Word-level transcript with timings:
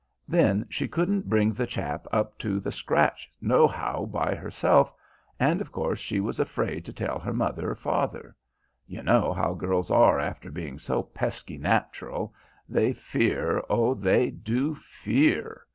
Then 0.27 0.65
she 0.67 0.87
couldn't 0.87 1.29
bring 1.29 1.51
the 1.51 1.67
chap 1.67 2.07
up 2.11 2.39
to 2.39 2.59
the 2.59 2.71
scratch 2.71 3.29
nohow 3.39 4.07
by 4.07 4.33
herself, 4.33 4.91
and 5.39 5.61
of 5.61 5.71
course 5.71 5.99
she 5.99 6.19
was 6.19 6.39
afraid 6.39 6.85
to 6.85 6.91
tell 6.91 7.19
her 7.19 7.31
mother 7.35 7.69
or 7.69 7.75
father: 7.75 8.35
you 8.87 9.03
know 9.03 9.31
how 9.31 9.53
girls 9.53 9.91
are 9.91 10.19
after 10.19 10.49
being 10.49 10.79
so 10.79 11.03
pesky 11.03 11.59
natural, 11.59 12.33
they 12.67 12.93
fear, 12.93 13.63
O 13.69 13.93
they 13.93 14.31
do 14.31 14.73
fear! 14.73 15.67